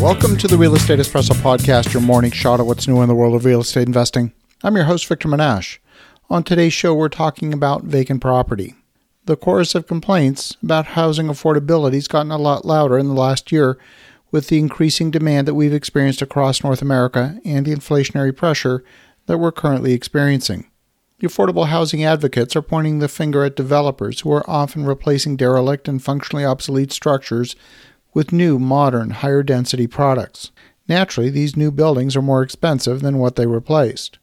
Welcome 0.00 0.38
to 0.38 0.48
the 0.48 0.56
Real 0.56 0.74
Estate 0.74 0.98
Espresso 0.98 1.34
Podcast, 1.42 1.92
your 1.92 2.00
morning 2.00 2.30
shot 2.30 2.58
of 2.58 2.66
what's 2.66 2.88
new 2.88 3.02
in 3.02 3.08
the 3.08 3.14
world 3.14 3.34
of 3.34 3.44
real 3.44 3.60
estate 3.60 3.86
investing. 3.86 4.32
I'm 4.62 4.74
your 4.74 4.86
host, 4.86 5.06
Victor 5.06 5.28
Menashe. 5.28 5.76
On 6.30 6.42
today's 6.42 6.72
show, 6.72 6.94
we're 6.94 7.10
talking 7.10 7.52
about 7.52 7.84
vacant 7.84 8.22
property. 8.22 8.74
The 9.26 9.36
chorus 9.36 9.74
of 9.74 9.86
complaints 9.86 10.56
about 10.62 10.86
housing 10.86 11.26
affordability 11.26 11.96
has 11.96 12.08
gotten 12.08 12.32
a 12.32 12.38
lot 12.38 12.64
louder 12.64 12.98
in 12.98 13.08
the 13.08 13.14
last 13.14 13.52
year 13.52 13.78
with 14.30 14.48
the 14.48 14.58
increasing 14.58 15.10
demand 15.10 15.46
that 15.46 15.54
we've 15.54 15.74
experienced 15.74 16.22
across 16.22 16.64
North 16.64 16.80
America 16.80 17.38
and 17.44 17.66
the 17.66 17.74
inflationary 17.74 18.34
pressure 18.34 18.82
that 19.26 19.36
we're 19.36 19.52
currently 19.52 19.92
experiencing. 19.92 20.70
The 21.18 21.26
affordable 21.26 21.66
housing 21.66 22.02
advocates 22.02 22.56
are 22.56 22.62
pointing 22.62 23.00
the 23.00 23.08
finger 23.08 23.44
at 23.44 23.54
developers 23.54 24.20
who 24.20 24.32
are 24.32 24.48
often 24.48 24.86
replacing 24.86 25.36
derelict 25.36 25.88
and 25.88 26.02
functionally 26.02 26.46
obsolete 26.46 26.90
structures 26.90 27.54
with 28.12 28.32
new, 28.32 28.58
modern, 28.58 29.10
higher 29.10 29.42
density 29.42 29.86
products. 29.86 30.50
Naturally, 30.88 31.30
these 31.30 31.56
new 31.56 31.70
buildings 31.70 32.16
are 32.16 32.22
more 32.22 32.42
expensive 32.42 33.00
than 33.00 33.18
what 33.18 33.36
they 33.36 33.46
replaced. 33.46 34.18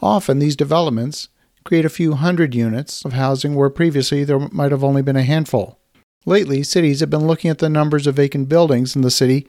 Often, 0.00 0.38
these 0.38 0.56
developments 0.56 1.28
create 1.64 1.84
a 1.84 1.90
few 1.90 2.14
hundred 2.14 2.54
units 2.54 3.04
of 3.04 3.12
housing 3.12 3.54
where 3.54 3.70
previously 3.70 4.24
there 4.24 4.38
might 4.50 4.72
have 4.72 4.84
only 4.84 5.02
been 5.02 5.16
a 5.16 5.22
handful. 5.22 5.78
Lately, 6.24 6.62
cities 6.62 7.00
have 7.00 7.10
been 7.10 7.26
looking 7.26 7.50
at 7.50 7.58
the 7.58 7.68
numbers 7.68 8.06
of 8.06 8.16
vacant 8.16 8.48
buildings 8.48 8.94
in 8.94 9.02
the 9.02 9.10
city 9.10 9.48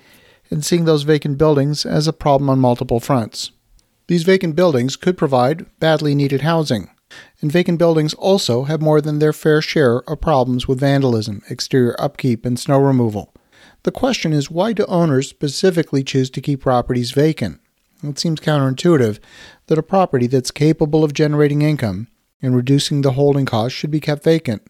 and 0.50 0.66
seeing 0.66 0.86
those 0.86 1.04
vacant 1.04 1.38
buildings 1.38 1.86
as 1.86 2.08
a 2.08 2.14
problem 2.14 2.50
on 2.50 2.60
multiple 2.60 3.00
fronts. 3.00 3.52
These 4.08 4.24
vacant 4.24 4.56
buildings 4.56 4.96
could 4.96 5.18
provide 5.18 5.66
badly 5.80 6.14
needed 6.14 6.42
housing, 6.42 6.90
and 7.42 7.52
vacant 7.52 7.80
buildings 7.80 8.14
also 8.16 8.64
have 8.64 8.82
more 8.82 9.02
than 9.02 9.20
their 9.20 9.34
fair 9.34 9.62
share 9.62 10.00
of 10.10 10.22
problems 10.22 10.68
with 10.68 10.80
vandalism, 10.80 11.42
exterior 11.50 11.96
upkeep, 12.00 12.46
and 12.46 12.60
snow 12.60 12.80
removal. 12.80 13.33
The 13.84 13.92
question 13.92 14.32
is 14.32 14.50
why 14.50 14.74
do 14.74 14.86
owners 14.86 15.30
specifically 15.30 16.04
choose 16.04 16.30
to 16.32 16.42
keep 16.42 16.62
properties 16.62 17.12
vacant? 17.12 17.60
It 18.02 18.18
seems 18.18 18.40
counterintuitive 18.40 19.20
that 19.68 19.78
a 19.78 19.84
property 19.84 20.28
that's 20.28 20.52
capable 20.52 21.04
of 21.04 21.14
generating 21.14 21.62
income 21.62 22.08
and 22.42 22.56
reducing 22.56 23.02
the 23.02 23.12
holding 23.12 23.46
cost 23.46 23.76
should 23.76 23.92
be 23.92 24.00
kept 24.00 24.24
vacant. 24.24 24.62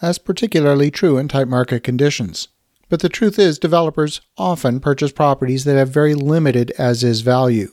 That's 0.00 0.18
particularly 0.18 0.90
true 0.90 1.16
in 1.16 1.28
tight 1.28 1.48
market 1.48 1.82
conditions. 1.82 2.48
But 2.88 3.00
the 3.00 3.08
truth 3.08 3.38
is, 3.38 3.58
developers 3.58 4.20
often 4.36 4.78
purchase 4.78 5.10
properties 5.10 5.64
that 5.64 5.76
have 5.76 5.88
very 5.88 6.14
limited 6.14 6.70
as 6.72 7.02
is 7.02 7.22
value. 7.22 7.72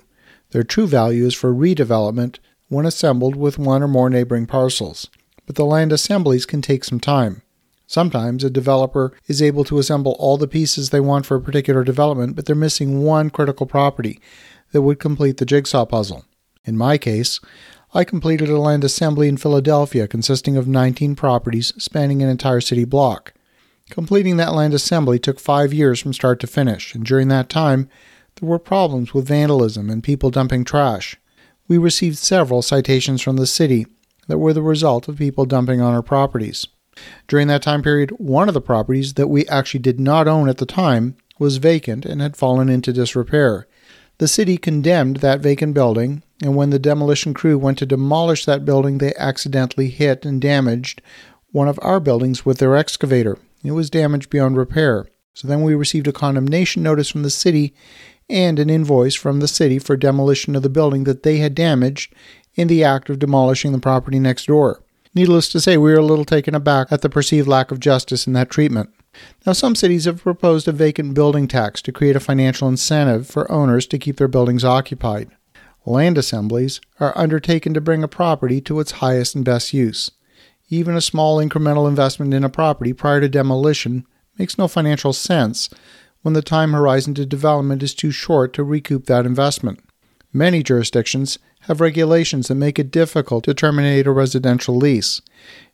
Their 0.51 0.63
true 0.63 0.87
value 0.87 1.25
is 1.25 1.35
for 1.35 1.53
redevelopment 1.53 2.37
when 2.69 2.85
assembled 2.85 3.35
with 3.35 3.59
one 3.59 3.83
or 3.83 3.87
more 3.87 4.09
neighboring 4.09 4.47
parcels. 4.47 5.09
But 5.45 5.55
the 5.55 5.65
land 5.65 5.91
assemblies 5.91 6.45
can 6.45 6.61
take 6.61 6.83
some 6.83 6.99
time. 6.99 7.41
Sometimes 7.87 8.43
a 8.43 8.49
developer 8.49 9.13
is 9.27 9.41
able 9.41 9.63
to 9.65 9.77
assemble 9.77 10.15
all 10.19 10.37
the 10.37 10.47
pieces 10.47 10.89
they 10.89 10.99
want 10.99 11.25
for 11.25 11.35
a 11.35 11.41
particular 11.41 11.83
development, 11.83 12.35
but 12.35 12.45
they're 12.45 12.55
missing 12.55 13.03
one 13.03 13.29
critical 13.29 13.65
property 13.65 14.19
that 14.71 14.81
would 14.81 14.99
complete 14.99 15.37
the 15.37 15.45
jigsaw 15.45 15.85
puzzle. 15.85 16.25
In 16.65 16.77
my 16.77 16.97
case, 16.97 17.39
I 17.93 18.03
completed 18.03 18.49
a 18.49 18.59
land 18.59 18.83
assembly 18.83 19.27
in 19.27 19.37
Philadelphia 19.37 20.07
consisting 20.07 20.57
of 20.57 20.67
19 20.67 21.15
properties 21.15 21.73
spanning 21.77 22.23
an 22.23 22.29
entire 22.29 22.61
city 22.61 22.85
block. 22.85 23.33
Completing 23.89 24.37
that 24.37 24.53
land 24.53 24.73
assembly 24.73 25.19
took 25.19 25.39
five 25.39 25.73
years 25.73 25.99
from 25.99 26.13
start 26.13 26.39
to 26.39 26.47
finish, 26.47 26.95
and 26.95 27.05
during 27.05 27.27
that 27.27 27.49
time, 27.49 27.89
there 28.39 28.49
were 28.49 28.57
problems 28.57 29.13
with 29.13 29.27
vandalism 29.27 29.89
and 29.89 30.03
people 30.03 30.31
dumping 30.31 30.63
trash. 30.63 31.17
We 31.67 31.77
received 31.77 32.17
several 32.17 32.61
citations 32.61 33.21
from 33.21 33.35
the 33.35 33.45
city 33.45 33.85
that 34.27 34.39
were 34.39 34.53
the 34.53 34.61
result 34.61 35.07
of 35.07 35.17
people 35.17 35.45
dumping 35.45 35.81
on 35.81 35.93
our 35.93 36.01
properties. 36.01 36.67
During 37.27 37.47
that 37.47 37.61
time 37.61 37.81
period, 37.81 38.11
one 38.17 38.47
of 38.47 38.53
the 38.53 38.61
properties 38.61 39.13
that 39.13 39.27
we 39.27 39.47
actually 39.47 39.79
did 39.79 39.99
not 39.99 40.27
own 40.27 40.49
at 40.49 40.57
the 40.57 40.65
time 40.65 41.15
was 41.39 41.57
vacant 41.57 42.05
and 42.05 42.21
had 42.21 42.37
fallen 42.37 42.69
into 42.69 42.93
disrepair. 42.93 43.67
The 44.19 44.27
city 44.27 44.57
condemned 44.57 45.17
that 45.17 45.41
vacant 45.41 45.73
building, 45.73 46.23
and 46.41 46.55
when 46.55 46.69
the 46.69 46.79
demolition 46.79 47.33
crew 47.33 47.57
went 47.57 47.77
to 47.79 47.85
demolish 47.85 48.45
that 48.45 48.65
building, 48.65 48.99
they 48.99 49.13
accidentally 49.17 49.89
hit 49.89 50.25
and 50.25 50.41
damaged 50.41 51.01
one 51.51 51.67
of 51.67 51.79
our 51.81 51.99
buildings 51.99 52.45
with 52.45 52.59
their 52.59 52.75
excavator. 52.75 53.37
It 53.63 53.71
was 53.71 53.89
damaged 53.89 54.29
beyond 54.29 54.57
repair. 54.57 55.07
So 55.33 55.47
then 55.47 55.63
we 55.63 55.73
received 55.73 56.07
a 56.07 56.13
condemnation 56.13 56.83
notice 56.83 57.09
from 57.09 57.23
the 57.23 57.29
city 57.29 57.73
and 58.29 58.59
an 58.59 58.69
invoice 58.69 59.15
from 59.15 59.39
the 59.39 59.47
city 59.47 59.79
for 59.79 59.97
demolition 59.97 60.55
of 60.55 60.63
the 60.63 60.69
building 60.69 61.05
that 61.05 61.23
they 61.23 61.37
had 61.37 61.55
damaged 61.55 62.13
in 62.55 62.67
the 62.67 62.83
act 62.83 63.09
of 63.09 63.19
demolishing 63.19 63.71
the 63.71 63.79
property 63.79 64.19
next 64.19 64.45
door. 64.45 64.82
Needless 65.15 65.49
to 65.49 65.59
say, 65.59 65.77
we 65.77 65.91
were 65.91 65.99
a 65.99 66.05
little 66.05 66.25
taken 66.25 66.55
aback 66.55 66.91
at 66.91 67.01
the 67.01 67.09
perceived 67.09 67.47
lack 67.47 67.71
of 67.71 67.79
justice 67.79 68.25
in 68.25 68.33
that 68.33 68.49
treatment. 68.49 68.89
Now, 69.45 69.53
some 69.53 69.75
cities 69.75 70.05
have 70.05 70.23
proposed 70.23 70.67
a 70.67 70.71
vacant 70.71 71.13
building 71.13 71.47
tax 71.47 71.81
to 71.83 71.91
create 71.91 72.15
a 72.15 72.19
financial 72.19 72.67
incentive 72.67 73.27
for 73.27 73.51
owners 73.51 73.85
to 73.87 73.99
keep 73.99 74.17
their 74.17 74.27
buildings 74.27 74.63
occupied. 74.63 75.29
Land 75.85 76.17
assemblies 76.17 76.81
are 76.99 77.17
undertaken 77.17 77.73
to 77.73 77.81
bring 77.81 78.03
a 78.03 78.07
property 78.07 78.59
to 78.61 78.79
its 78.79 78.93
highest 78.93 79.35
and 79.35 79.45
best 79.45 79.73
use. 79.73 80.09
Even 80.69 80.95
a 80.95 81.01
small 81.01 81.37
incremental 81.37 81.87
investment 81.87 82.33
in 82.33 82.43
a 82.43 82.49
property 82.49 82.93
prior 82.93 83.21
to 83.21 83.29
demolition 83.29 84.07
makes 84.39 84.57
no 84.57 84.67
financial 84.67 85.13
sense 85.13 85.69
when 86.23 86.33
the 86.33 86.41
time 86.41 86.71
horizon 86.71 87.13
to 87.13 87.25
development 87.25 87.83
is 87.83 87.93
too 87.93 88.11
short 88.11 88.53
to 88.53 88.63
recoup 88.63 89.05
that 89.05 89.25
investment. 89.25 89.79
Many 90.33 90.63
jurisdictions 90.63 91.37
have 91.61 91.79
regulations 91.79 92.47
that 92.47 92.55
make 92.55 92.79
it 92.79 92.91
difficult 92.91 93.43
to 93.43 93.53
terminate 93.53 94.07
a 94.07 94.11
residential 94.11 94.75
lease. 94.75 95.21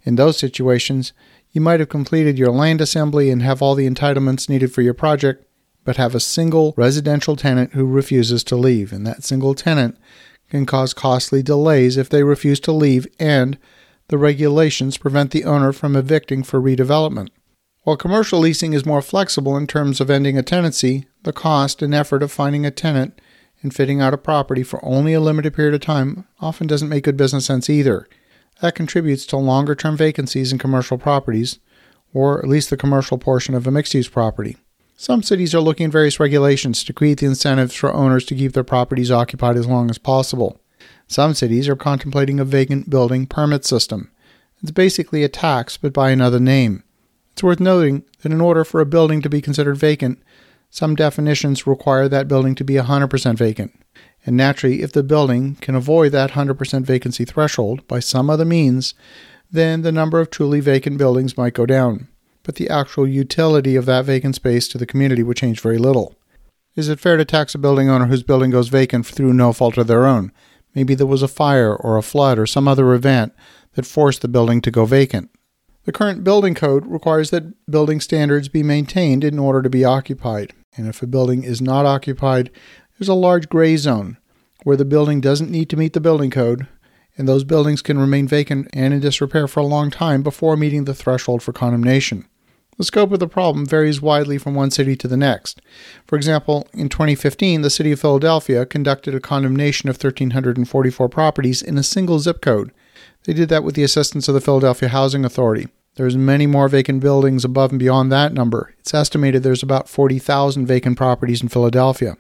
In 0.03 0.16
those 0.16 0.38
situations, 0.38 1.14
you 1.52 1.62
might 1.62 1.80
have 1.80 1.90
completed 1.90 2.38
your 2.38 2.52
land 2.52 2.81
assembly 2.81 3.30
and 3.30 3.42
have 3.42 3.62
all 3.62 3.74
the 3.74 3.90
entitlements 3.90 4.50
needed 4.50 4.74
for 4.74 4.81
your 4.81 4.94
project, 4.94 5.46
but 5.86 5.96
have 5.96 6.14
a 6.14 6.19
single 6.19 6.74
residential 6.75 7.38
tenant 7.38 7.74
who 7.74 7.86
refuses 7.86 8.44
to 8.44 8.58
leave, 8.58 8.92
and 8.92 9.08
that 9.08 9.24
single 9.24 9.56
tenant 9.56 9.98
can 10.50 10.66
cause 10.66 10.94
costly 10.94 11.42
delays 11.42 11.96
if 11.96 12.09
they 12.09 12.24
refuse 12.24 12.59
to 12.59 12.72
leave 12.72 13.08
and 13.19 13.58
the 14.09 14.18
regulations 14.18 14.98
prevent 14.98 15.31
the 15.31 15.46
owner 15.46 15.72
from 15.72 15.96
evicting 15.96 16.44
for 16.44 16.59
redevelopment. 16.59 17.30
While 17.84 17.96
commercial 17.96 18.40
leasing 18.40 18.74
is 18.74 18.86
more 18.86 19.02
flexible 19.02 19.56
in 19.56 19.68
terms 19.68 20.02
of 20.02 20.09
ending 20.09 20.38
a 20.38 20.44
tenancy, 20.44 21.06
the 21.24 21.31
cost 21.31 21.81
and 21.81 21.94
effort 21.94 22.22
of 22.22 22.31
finding 22.31 22.66
a 22.66 22.72
tenant 22.72 23.22
and 23.62 23.74
fitting 23.74 24.02
out 24.02 24.14
a 24.14 24.18
property 24.18 24.64
for 24.64 24.84
only 24.84 25.14
a 25.14 25.20
limited 25.20 25.53
period 25.53 25.74
of 25.74 25.81
time 25.81 26.25
often 26.40 26.68
doesn't 26.68 26.90
make 26.90 27.03
good 27.03 27.18
business 27.18 27.46
sense 27.46 27.70
either. 27.70 28.08
That 28.62 28.75
contributes 28.75 29.25
to 29.28 29.38
longer 29.38 29.75
term 29.75 29.97
vacancies 29.97 30.52
in 30.52 30.59
commercial 30.59 30.97
properties, 30.97 31.59
or 32.14 32.40
at 32.40 32.48
least 32.48 32.69
the 32.69 32.78
commercial 32.78 33.18
portion 33.18 33.56
of 33.56 33.68
a 33.68 33.72
mixed 33.72 33.94
use 33.94 34.09
property. 34.09 34.58
Some 34.98 35.24
cities 35.24 35.56
are 35.56 35.62
looking 35.62 35.86
at 35.86 35.92
various 35.94 36.19
regulations 36.19 36.84
to 36.84 36.94
create 36.94 37.19
the 37.19 37.25
incentives 37.25 37.74
for 37.74 37.94
owners 37.94 38.25
to 38.25 38.36
keep 38.36 38.52
their 38.52 38.66
properties 38.66 39.12
occupied 39.12 39.56
as 39.56 39.68
long 39.68 39.90
as 39.90 39.98
possible. 39.98 40.59
Some 41.08 41.34
cities 41.34 41.69
are 41.69 41.75
contemplating 41.75 42.40
a 42.40 42.46
vacant 42.46 42.90
building 42.90 43.25
permit 43.25 43.64
system. 43.64 44.12
It's 44.62 44.72
basically 44.72 45.24
a 45.24 45.30
tax, 45.30 45.78
but 45.78 45.94
by 45.94 46.09
another 46.09 46.40
name. 46.40 46.84
It's 47.31 47.42
worth 47.42 47.62
noting 47.62 48.03
that 48.22 48.34
in 48.34 48.42
order 48.42 48.66
for 48.66 48.81
a 48.81 48.86
building 48.86 49.22
to 49.22 49.30
be 49.30 49.42
considered 49.42 49.78
vacant, 49.78 50.22
some 50.69 50.96
definitions 50.96 51.66
require 51.66 52.07
that 52.07 52.28
building 52.28 52.56
to 52.56 52.63
be 52.63 52.75
100% 52.75 53.38
vacant. 53.38 53.74
And 54.25 54.38
naturally, 54.38 54.81
if 54.81 54.91
the 54.91 55.03
building 55.03 55.56
can 55.56 55.75
avoid 55.75 56.12
that 56.12 56.31
100% 56.31 56.84
vacancy 56.84 57.25
threshold 57.25 57.88
by 57.88 58.00
some 58.00 58.30
other 58.30 58.46
means, 58.46 58.94
then 59.52 59.81
the 59.81 59.91
number 59.91 60.19
of 60.19 60.30
truly 60.30 60.59
vacant 60.59 60.97
buildings 60.97 61.38
might 61.38 61.53
go 61.53 61.66
down. 61.66 62.07
But 62.44 62.56
the 62.56 62.69
actual 62.69 63.07
utility 63.07 63.75
of 63.75 63.85
that 63.85 64.06
vacant 64.06 64.35
space 64.35 64.68
to 64.69 64.78
the 64.78 64.85
community 64.85 65.24
would 65.24 65.38
change 65.38 65.62
very 65.62 65.78
little. 65.78 66.16
Is 66.75 66.88
it 66.88 67.00
fair 67.00 67.18
to 67.18 67.25
tax 67.25 67.56
a 67.56 67.57
building 67.57 67.90
owner 67.90 68.06
whose 68.06 68.24
building 68.24 68.51
goes 68.51 68.69
vacant 68.69 69.06
through 69.06 69.34
no 69.34 69.53
fault 69.53 69.78
of 69.78 69.88
their 69.88 70.06
own? 70.06 70.31
Maybe 70.75 70.94
there 70.96 71.07
was 71.07 71.24
a 71.24 71.28
fire 71.28 71.75
or 71.75 71.97
a 71.97 72.03
flood 72.03 72.38
or 72.38 72.46
some 72.46 72.68
other 72.68 72.94
event 72.94 73.34
that 73.74 73.86
forced 73.86 74.22
the 74.22 74.28
building 74.28 74.62
to 74.62 74.72
go 74.72 74.86
vacant. 74.86 75.31
The 75.89 75.94
current 75.94 76.23
building 76.23 76.53
code 76.53 76.85
requires 76.85 77.31
that 77.31 77.66
building 77.66 78.00
standards 78.00 78.47
be 78.47 78.61
maintained 78.61 79.23
in 79.23 79.39
order 79.39 79.63
to 79.63 79.72
be 79.72 79.83
occupied. 79.83 80.53
And 80.77 80.88
if 80.88 81.01
a 81.01 81.07
building 81.07 81.44
is 81.44 81.63
not 81.63 81.88
occupied, 81.88 82.51
there's 83.00 83.09
a 83.09 83.15
large 83.15 83.50
gray 83.50 83.75
zone 83.75 84.18
where 84.63 84.77
the 84.77 84.86
building 84.86 85.19
doesn't 85.19 85.50
need 85.50 85.68
to 85.71 85.77
meet 85.77 85.94
the 85.94 86.00
building 86.00 86.30
code, 86.30 86.68
and 87.18 87.27
those 87.27 87.44
buildings 87.44 87.81
can 87.81 87.97
remain 87.97 88.27
vacant 88.27 88.68
and 88.71 88.94
in 88.94 89.00
disrepair 89.00 89.47
for 89.47 89.62
a 89.62 89.65
long 89.65 89.89
time 89.89 90.21
before 90.21 90.56
meeting 90.56 90.83
the 90.83 90.94
threshold 90.94 91.41
for 91.41 91.53
condemnation. 91.53 92.27
The 92.77 92.83
scope 92.83 93.12
of 93.12 93.19
the 93.19 93.27
problem 93.27 93.65
varies 93.65 94.00
widely 94.00 94.38
from 94.38 94.53
one 94.53 94.69
city 94.69 94.95
to 94.95 95.07
the 95.07 95.18
next. 95.18 95.59
For 96.06 96.18
example, 96.18 96.68
in 96.71 96.89
2015, 96.89 97.63
the 97.63 97.71
city 97.71 97.92
of 97.92 98.00
Philadelphia 98.00 98.63
conducted 98.68 99.15
a 99.15 99.19
condemnation 99.19 99.89
of 99.89 99.95
1,344 99.95 101.09
properties 101.09 101.63
in 101.63 101.80
a 101.80 101.83
single 101.83 102.19
zip 102.19 102.42
code. 102.42 102.71
They 103.24 103.33
did 103.33 103.50
that 103.50 103.63
with 103.63 103.74
the 103.74 103.81
assistance 103.81 104.27
of 104.27 104.35
the 104.35 104.39
Philadelphia 104.39 104.89
Housing 104.89 105.25
Authority. 105.25 105.68
There's 106.00 106.16
many 106.16 106.48
more 106.48 106.69
vacant 106.69 107.01
buildings 107.01 107.44
above 107.44 107.72
and 107.72 107.80
beyond 107.80 108.10
that 108.10 108.31
number. 108.31 108.74
It's 108.80 108.94
estimated 108.94 109.44
there's 109.44 109.62
about 109.62 109.90
40,000 109.90 110.66
vacant 110.66 110.96
properties 110.96 111.42
in 111.42 111.50
Philadelphia. 111.50 112.16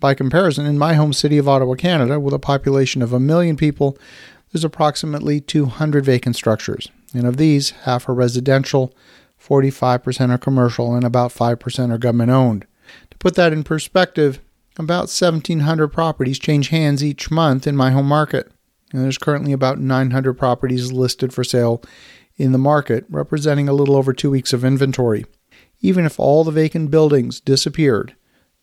By 0.00 0.14
comparison, 0.14 0.64
in 0.64 0.78
my 0.78 0.94
home 0.94 1.12
city 1.12 1.36
of 1.36 1.46
Ottawa, 1.46 1.74
Canada, 1.74 2.18
with 2.18 2.32
a 2.32 2.38
population 2.38 3.02
of 3.02 3.12
a 3.12 3.20
million 3.20 3.58
people, 3.58 3.98
there's 4.50 4.64
approximately 4.64 5.42
200 5.42 6.06
vacant 6.06 6.36
structures. 6.36 6.88
And 7.12 7.26
of 7.26 7.36
these, 7.36 7.72
half 7.82 8.08
are 8.08 8.14
residential, 8.14 8.94
45% 9.38 10.30
are 10.30 10.38
commercial, 10.38 10.94
and 10.94 11.04
about 11.04 11.30
5% 11.30 11.92
are 11.92 11.98
government 11.98 12.30
owned. 12.30 12.64
To 13.10 13.18
put 13.18 13.34
that 13.34 13.52
in 13.52 13.62
perspective, 13.62 14.40
about 14.78 15.10
1,700 15.10 15.88
properties 15.88 16.38
change 16.38 16.68
hands 16.68 17.04
each 17.04 17.30
month 17.30 17.66
in 17.66 17.76
my 17.76 17.90
home 17.90 18.06
market. 18.08 18.50
And 18.90 19.04
there's 19.04 19.18
currently 19.18 19.52
about 19.52 19.78
900 19.78 20.32
properties 20.32 20.92
listed 20.92 21.34
for 21.34 21.44
sale 21.44 21.82
in 22.38 22.52
the 22.52 22.58
market, 22.58 23.04
representing 23.10 23.68
a 23.68 23.72
little 23.72 23.96
over 23.96 24.12
two 24.12 24.30
weeks 24.30 24.52
of 24.52 24.64
inventory. 24.64 25.26
Even 25.80 26.06
if 26.06 26.18
all 26.18 26.44
the 26.44 26.50
vacant 26.50 26.90
buildings 26.90 27.40
disappeared, 27.40 28.14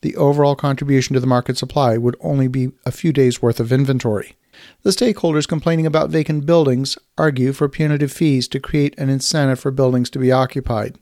the 0.02 0.16
overall 0.16 0.56
contribution 0.56 1.14
to 1.14 1.20
the 1.20 1.26
market 1.26 1.56
supply 1.56 1.96
would 1.96 2.16
only 2.20 2.48
be 2.48 2.70
a 2.84 2.90
few 2.90 3.12
days' 3.12 3.40
worth 3.40 3.60
of 3.60 3.72
inventory. 3.72 4.36
The 4.82 4.90
stakeholders 4.90 5.48
complaining 5.48 5.86
about 5.86 6.10
vacant 6.10 6.46
buildings 6.46 6.96
argue 7.18 7.52
for 7.52 7.68
punitive 7.68 8.12
fees 8.12 8.48
to 8.48 8.60
create 8.60 8.98
an 8.98 9.10
incentive 9.10 9.60
for 9.60 9.70
buildings 9.70 10.10
to 10.10 10.18
be 10.18 10.32
occupied. 10.32 10.98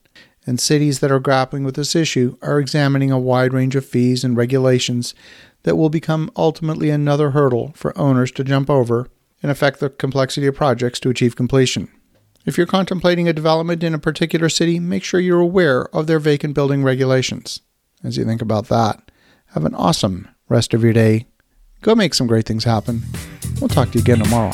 And 0.46 0.60
cities 0.60 1.00
that 1.00 1.10
are 1.10 1.20
grappling 1.20 1.64
with 1.64 1.76
this 1.76 1.96
issue 1.96 2.36
are 2.42 2.58
examining 2.58 3.10
a 3.10 3.18
wide 3.18 3.52
range 3.52 3.76
of 3.76 3.86
fees 3.86 4.24
and 4.24 4.36
regulations 4.36 5.14
that 5.62 5.76
will 5.76 5.88
become 5.88 6.30
ultimately 6.36 6.90
another 6.90 7.30
hurdle 7.30 7.72
for 7.74 7.96
owners 7.96 8.30
to 8.32 8.44
jump 8.44 8.68
over 8.68 9.08
and 9.42 9.50
affect 9.50 9.80
the 9.80 9.90
complexity 9.90 10.46
of 10.46 10.54
projects 10.54 11.00
to 11.00 11.10
achieve 11.10 11.36
completion. 11.36 11.88
If 12.46 12.58
you're 12.58 12.66
contemplating 12.66 13.26
a 13.26 13.32
development 13.32 13.82
in 13.82 13.94
a 13.94 13.98
particular 13.98 14.50
city, 14.50 14.78
make 14.78 15.02
sure 15.02 15.18
you're 15.18 15.40
aware 15.40 15.86
of 15.96 16.06
their 16.06 16.18
vacant 16.18 16.54
building 16.54 16.82
regulations. 16.82 17.60
As 18.02 18.18
you 18.18 18.24
think 18.26 18.42
about 18.42 18.68
that, 18.68 19.10
have 19.54 19.64
an 19.64 19.74
awesome 19.74 20.28
rest 20.50 20.74
of 20.74 20.84
your 20.84 20.92
day. 20.92 21.26
Go 21.80 21.94
make 21.94 22.12
some 22.12 22.26
great 22.26 22.44
things 22.44 22.64
happen. 22.64 23.02
We'll 23.60 23.68
talk 23.68 23.92
to 23.92 23.98
you 23.98 24.02
again 24.02 24.18
tomorrow. 24.18 24.52